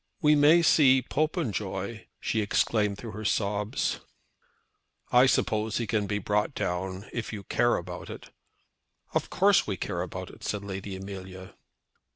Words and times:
"We 0.19 0.33
may 0.35 0.63
see 0.63 1.03
Popenjoy!" 1.03 2.07
she 2.19 2.41
exclaimed 2.41 2.97
through 2.97 3.11
her 3.11 3.23
sobs. 3.23 3.99
"I 5.11 5.27
suppose 5.27 5.77
he 5.77 5.85
can 5.85 6.07
be 6.07 6.17
brought 6.17 6.55
down, 6.55 7.05
if 7.13 7.31
you 7.31 7.43
care 7.43 7.77
about 7.77 8.09
it." 8.09 8.31
"Of 9.13 9.29
course 9.29 9.67
we 9.67 9.77
care 9.77 10.01
about 10.01 10.31
it," 10.31 10.43
said 10.43 10.63
Lady 10.63 10.95
Amelia. 10.95 11.53